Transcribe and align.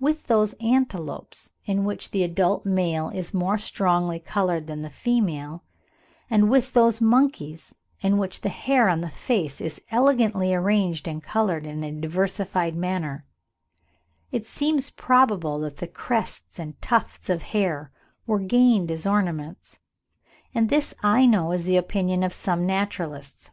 With 0.00 0.26
those 0.26 0.54
antelopes 0.54 1.52
in 1.64 1.84
which 1.84 2.10
the 2.10 2.24
adult 2.24 2.66
male 2.66 3.08
is 3.10 3.32
more 3.32 3.56
strongly 3.56 4.18
coloured 4.18 4.66
than 4.66 4.82
the 4.82 4.90
female, 4.90 5.62
and 6.28 6.50
with 6.50 6.72
those 6.72 7.00
monkeys 7.00 7.72
in 8.00 8.18
which 8.18 8.40
the 8.40 8.48
hair 8.48 8.88
on 8.88 9.00
the 9.00 9.08
face 9.10 9.60
is 9.60 9.80
elegantly 9.92 10.52
arranged 10.52 11.06
and 11.06 11.22
coloured 11.22 11.66
in 11.66 11.84
a 11.84 11.92
diversified 11.92 12.74
manner, 12.74 13.24
it 14.32 14.44
seems 14.44 14.90
probable 14.90 15.60
that 15.60 15.76
the 15.76 15.86
crests 15.86 16.58
and 16.58 16.82
tufts 16.82 17.30
of 17.30 17.42
hair 17.42 17.92
were 18.26 18.40
gained 18.40 18.90
as 18.90 19.06
ornaments; 19.06 19.78
and 20.52 20.68
this 20.68 20.94
I 21.04 21.26
know 21.26 21.52
is 21.52 21.62
the 21.64 21.76
opinion 21.76 22.24
of 22.24 22.32
some 22.32 22.66
naturalists. 22.66 23.50